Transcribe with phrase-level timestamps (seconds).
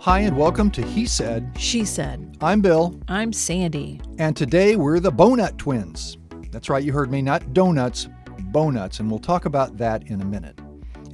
[0.00, 1.50] Hi, and welcome to He Said.
[1.58, 4.00] She said, I'm Bill, I'm Sandy.
[4.18, 6.16] and today we're the Bonut Twins.
[6.52, 8.08] That's right, you heard me, not donuts,
[8.52, 10.60] bonuts, and we'll talk about that in a minute.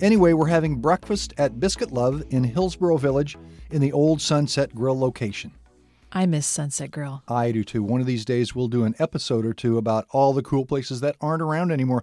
[0.03, 3.39] Anyway, we're having breakfast at Biscuit Love in Hillsboro Village
[3.71, 5.53] in the old Sunset Grill location.
[6.11, 7.23] I miss Sunset Grill.
[7.29, 7.85] I do too.
[7.85, 11.03] One of these days we'll do an episode or two about all the cool places
[11.03, 12.03] that aren't around anymore.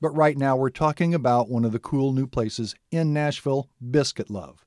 [0.00, 4.30] But right now we're talking about one of the cool new places in Nashville, Biscuit
[4.30, 4.64] Love.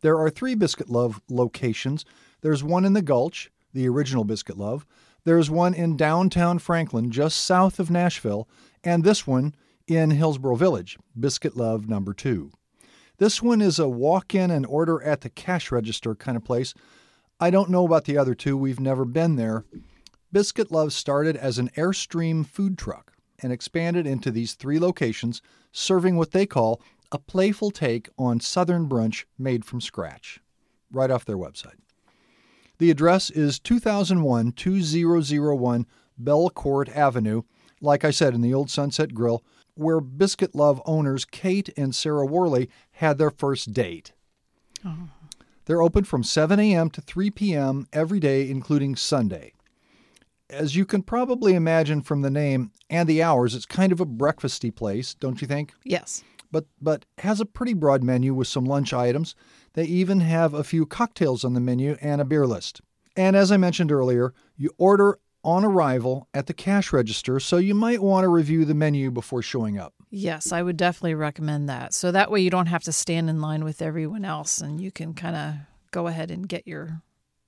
[0.00, 2.04] There are three Biscuit Love locations.
[2.40, 4.86] There's one in the Gulch, the original Biscuit Love.
[5.24, 8.48] There's one in downtown Franklin, just south of Nashville,
[8.84, 12.50] and this one in Hillsboro Village, Biscuit Love number two.
[13.18, 16.74] This one is a walk in and order at the cash register kind of place.
[17.38, 19.64] I don't know about the other two, we've never been there.
[20.32, 25.40] Biscuit Love started as an Airstream food truck and expanded into these three locations,
[25.72, 26.80] serving what they call
[27.12, 30.40] a playful take on Southern brunch made from scratch,
[30.90, 31.78] right off their website.
[32.78, 35.86] The address is 2001 2001
[36.22, 37.42] Belcourt Avenue,
[37.80, 39.44] like I said, in the old Sunset Grill,
[39.76, 44.12] where Biscuit Love owners Kate and Sarah Worley had their first date.
[45.66, 46.90] They're open from 7 a.m.
[46.90, 47.86] to 3 p.m.
[47.92, 49.52] every day, including Sunday.
[50.48, 54.06] As you can probably imagine from the name and the hours, it's kind of a
[54.06, 55.72] breakfasty place, don't you think?
[55.84, 56.22] Yes.
[56.52, 59.34] But but has a pretty broad menu with some lunch items.
[59.72, 62.80] They even have a few cocktails on the menu and a beer list.
[63.16, 67.74] And as I mentioned earlier, you order on arrival at the cash register, so you
[67.74, 69.94] might want to review the menu before showing up.
[70.10, 71.94] Yes, I would definitely recommend that.
[71.94, 74.90] So that way you don't have to stand in line with everyone else and you
[74.90, 75.54] can kind of
[75.92, 77.00] go ahead and get your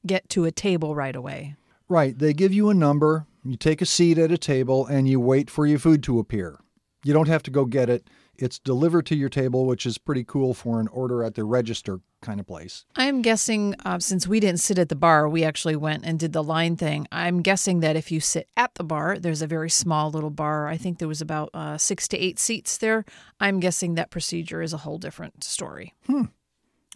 [0.07, 1.57] get to a table right away.
[1.89, 5.19] Right, they give you a number, you take a seat at a table, and you
[5.19, 6.61] wait for your food to appear.
[7.05, 8.09] You don't have to go get it.
[8.39, 12.01] It's delivered to your table, which is pretty cool for an order at the register
[12.23, 12.85] kind of place.
[12.95, 16.33] I'm guessing uh, since we didn't sit at the bar, we actually went and did
[16.33, 17.09] the line thing.
[17.11, 20.69] I'm guessing that if you sit at the bar, there's a very small little bar.
[20.69, 23.05] I think there was about uh, six to eight seats there.
[23.41, 25.95] I'm guessing that procedure is a whole different story.
[26.07, 26.27] Hmm.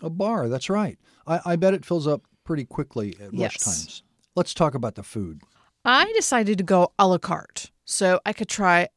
[0.00, 0.98] A bar, that's right.
[1.26, 3.64] I, I bet it fills up pretty quickly at rush Yes.
[3.64, 4.02] times.
[4.36, 5.42] Let's talk about the food.
[5.84, 8.88] I decided to go a la carte so I could try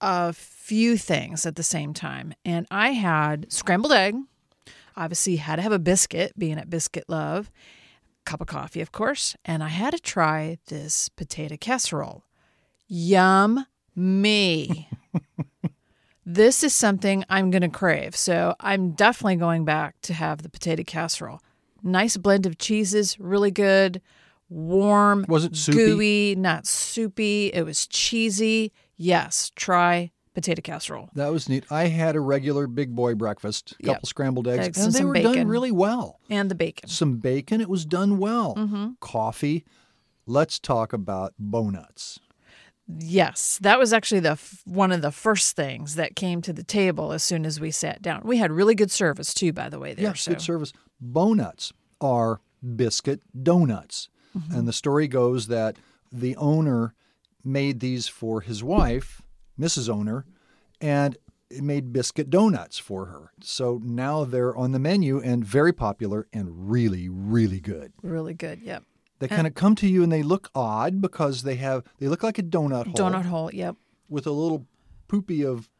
[0.00, 2.34] a few things at the same time.
[2.44, 4.14] And I had scrambled egg,
[4.96, 7.50] obviously, had to have a biscuit, being at Biscuit Love,
[8.24, 9.36] cup of coffee, of course.
[9.44, 12.24] And I had to try this potato casserole.
[12.88, 14.88] Yum me.
[16.26, 18.14] this is something I'm going to crave.
[18.16, 21.40] So I'm definitely going back to have the potato casserole.
[21.82, 24.02] Nice blend of cheeses, really good,
[24.48, 25.76] warm, Was it soupy?
[25.76, 27.46] gooey, not soupy.
[27.52, 28.72] It was cheesy.
[28.96, 31.08] Yes, try potato casserole.
[31.14, 31.64] That was neat.
[31.70, 33.94] I had a regular big boy breakfast, a Yep.
[33.96, 36.20] couple scrambled eggs, Eggs and and they were done really well.
[36.28, 36.88] And the bacon.
[36.88, 38.54] Some bacon, it was done well.
[38.54, 38.88] Mm-hmm.
[39.00, 39.64] Coffee.
[40.26, 42.18] Let's talk about bonuts.
[42.88, 46.62] Yes, that was actually the f- one of the first things that came to the
[46.62, 48.22] table as soon as we sat down.
[48.24, 49.94] We had really good service too, by the way.
[49.94, 50.72] There, Yeah, so good service.
[51.00, 52.40] Bonuts are
[52.76, 54.08] biscuit donuts.
[54.38, 54.54] Mm-hmm.
[54.54, 55.76] And the story goes that
[56.12, 56.94] the owner
[57.46, 59.22] made these for his wife,
[59.58, 59.88] Mrs.
[59.88, 60.26] Owner,
[60.80, 61.16] and
[61.50, 63.30] it made biscuit donuts for her.
[63.40, 67.92] So now they're on the menu and very popular and really, really good.
[68.02, 68.60] really good.
[68.62, 68.82] Yep.
[69.18, 72.22] They kind of come to you and they look odd because they have they look
[72.22, 73.50] like a donut hole Donut hole.
[73.52, 73.76] Yep.
[74.10, 74.66] with a little
[75.08, 75.70] poopy of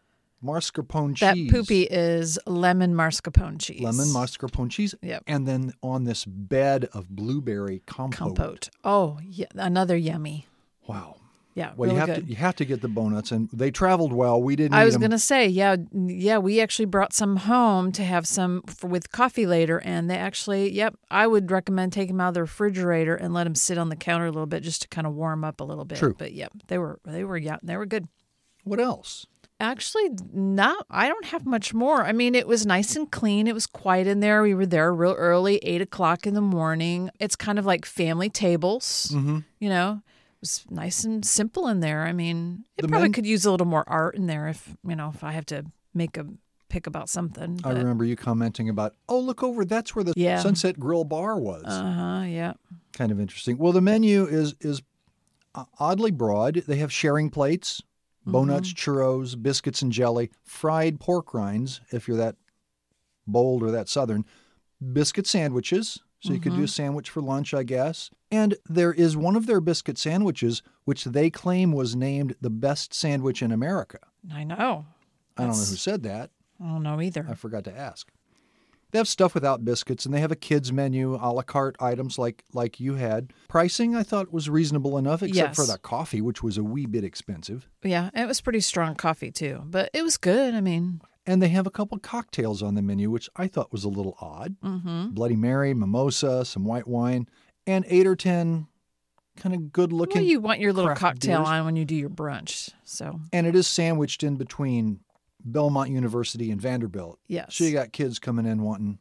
[0.43, 1.51] mascarpone That cheese.
[1.51, 3.81] poopy is lemon mascarpone cheese.
[3.83, 4.95] lemon mascarpone cheese.
[5.03, 5.25] Yep.
[5.27, 8.17] And then on this bed of blueberry compote.
[8.37, 8.71] compote.
[8.85, 10.47] Oh, yeah, another yummy.
[10.87, 11.16] Wow.
[11.57, 12.25] Yeah, Well, really you have good.
[12.27, 14.43] to you have to get the donuts, and they traveled well.
[14.43, 14.75] We didn't.
[14.75, 16.37] I was gonna say, yeah, yeah.
[16.37, 20.71] We actually brought some home to have some for, with coffee later, and they actually,
[20.71, 20.97] yep.
[21.11, 23.97] I would recommend taking them out of the refrigerator and let them sit on the
[23.97, 25.97] counter a little bit just to kind of warm up a little bit.
[25.97, 26.15] True.
[26.19, 28.07] But yep, they were they were yeah they were good.
[28.65, 29.27] What else?
[29.59, 30.85] Actually, not.
[30.91, 32.05] I don't have much more.
[32.05, 33.47] I mean, it was nice and clean.
[33.47, 34.43] It was quiet in there.
[34.43, 37.09] We were there real early, eight o'clock in the morning.
[37.19, 39.11] It's kind of like family tables.
[39.15, 39.39] Mm-hmm.
[39.59, 40.03] You know,
[40.41, 42.05] was nice and simple in there.
[42.05, 44.77] I mean, it The probably men- could use a little more art in there if
[44.87, 46.27] you know if I have to make a
[46.69, 47.61] pick about something.
[47.65, 50.41] I remember you commenting about, oh, look over, that's where the Yeah.
[50.41, 51.65] Sunset Grill bar was.
[51.65, 52.25] uh huh.
[52.27, 52.55] Yeah.
[52.93, 53.57] kind of interesting.
[53.59, 54.83] Well, the menu is is
[55.79, 56.57] oddly broad.
[56.67, 57.83] They have sharing plates,
[58.23, 58.33] Mm-hmm.
[58.33, 62.35] bonuts, churros, biscuits and jelly, fried pork rinds, if you're that
[63.27, 64.25] bold or that southern.
[64.93, 66.01] Biscuit sandwiches.
[66.27, 66.65] So you could do mm-hmm.
[66.65, 68.11] a sandwich for lunch, I guess.
[68.31, 72.93] And there is one of their biscuit sandwiches which they claim was named the best
[72.93, 73.99] sandwich in America.
[74.33, 74.87] I know.
[75.37, 76.31] I don't know who said that.
[76.61, 77.27] I don't know either.
[77.29, 78.11] I forgot to ask.
[78.93, 82.19] They have stuff without biscuits, and they have a kids menu, a la carte items
[82.19, 83.33] like like you had.
[83.49, 85.73] Pricing I thought was reasonable enough, except for Yes.
[85.73, 87.69] the coffee, which was a wee bit expensive.
[87.83, 90.55] Yeah, it was pretty strong coffee too, but it was good.
[90.55, 93.85] I mean, And they have a couple cocktails on the menu, which I thought was
[93.85, 94.57] a little odd.
[94.63, 95.11] mm-hmm.
[95.11, 97.27] Bloody Mary, mimosa, some white wine,
[97.67, 98.69] and eight or ten
[99.37, 100.23] kind of good looking.
[100.23, 101.49] well, you want your little cocktail beers.
[101.49, 102.71] on when you do your brunch.
[102.85, 105.01] So and it is sandwiched in between
[105.45, 107.19] Belmont University and Vanderbilt.
[107.29, 108.99] yes, So you got kids coming in wanting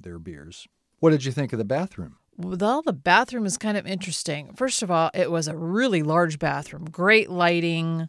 [0.00, 0.66] their beers.
[1.00, 2.16] What did you think of the bathroom?
[2.38, 4.52] Well, the bathroom is kind of interesting.
[4.54, 8.08] First of all, it was a really large bathroom, great lighting,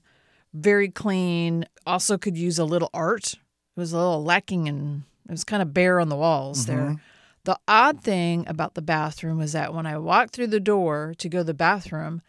[0.53, 1.65] very clean.
[1.86, 3.36] Also, could use a little art.
[3.77, 6.77] It was a little lacking and it was kind of bare on the walls there.
[6.77, 6.95] Mm-hmm.
[7.44, 11.29] The odd thing about the bathroom was that when I walked through the door to
[11.29, 12.24] go to the bathroom,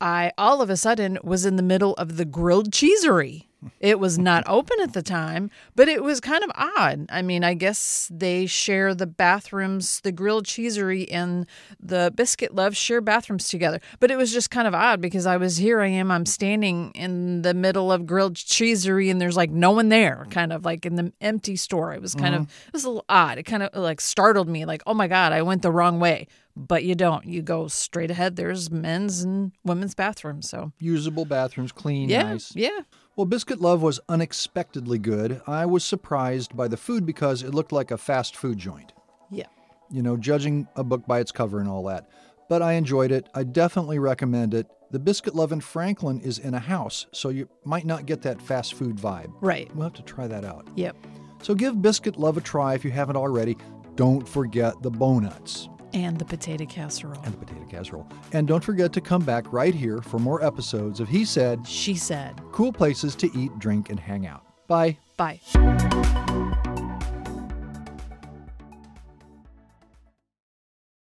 [0.00, 3.47] I all of a sudden was in the middle of the Grilled Cheeserie.
[3.80, 7.06] It was not open at the time, but it was kind of odd.
[7.10, 11.44] I mean, I guess they share the bathrooms, the Grilled Cheeserie and
[11.80, 13.80] the biscuit love share bathrooms together.
[13.98, 16.92] But it was just kind of odd because I was here, I am, I'm standing
[16.94, 20.86] in the middle of Grilled Cheeserie and there's like no one there, kind of like
[20.86, 21.92] in the empty store.
[21.92, 22.44] It was kind mm-hmm.
[22.44, 23.38] of, it was a little odd.
[23.38, 26.28] It kind of like startled me, like, oh my God, I went the wrong way.
[26.58, 27.24] But you don't.
[27.24, 28.36] You go straight ahead.
[28.36, 30.48] There's men's and women's bathrooms.
[30.50, 32.54] So, Usable bathrooms, clean, yeah, nice.
[32.56, 32.80] yeah.
[33.16, 35.40] Well, Biscuit Love was unexpectedly good.
[35.46, 38.92] I was surprised by the food because it looked like a fast food joint.
[39.30, 39.46] Yeah.
[39.90, 42.08] You know, judging a book by its cover and all that.
[42.48, 43.28] But I enjoyed it.
[43.34, 44.66] I definitely recommend it.
[44.90, 48.40] The Biscuit Love in Franklin is in a house, so you might not get that
[48.40, 49.32] fast food vibe.
[49.40, 49.68] Right.
[49.74, 50.66] We'll have to try that out.
[50.76, 50.96] Yep.
[51.42, 53.56] So give Biscuit Love a try if you haven't already.
[53.96, 57.20] Don't forget the Bonuts And the potato casserole.
[57.24, 58.06] and the potato casserole.
[58.32, 61.94] And don't forget to come back right here for more episodes of He Said, She
[61.94, 64.42] said, Cool Places to Eat, Drink, and Hang Out.
[64.66, 64.98] Bye.
[65.16, 65.40] bye.